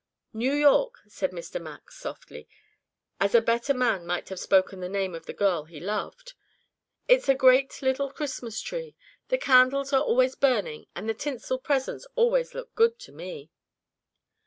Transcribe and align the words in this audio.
"New 0.33 0.53
York," 0.53 1.01
said 1.07 1.29
Mr. 1.29 1.61
Max 1.61 1.95
softly, 1.95 2.47
as 3.19 3.35
a 3.35 3.39
better 3.39 3.71
man 3.75 4.03
might 4.03 4.29
have 4.29 4.39
spoken 4.39 4.79
the 4.79 4.89
name 4.89 5.13
of 5.13 5.27
the 5.27 5.31
girl 5.31 5.65
he 5.65 5.79
loved. 5.79 6.33
"Its 7.07 7.29
a 7.29 7.35
great 7.35 7.83
little 7.83 8.09
Christmas 8.09 8.59
tree. 8.61 8.95
The 9.27 9.37
candles 9.37 9.93
are 9.93 10.01
always 10.01 10.33
burning 10.33 10.87
and 10.95 11.07
the 11.07 11.13
tinsel 11.13 11.59
presents 11.59 12.07
always 12.15 12.55
look 12.55 12.73
good 12.73 12.97
to 12.97 13.11
me." 13.11 13.51